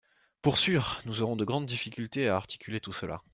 [0.41, 0.99] Pour sûr!
[1.05, 3.21] Nous aurons de grandes difficultés à articuler tout cela.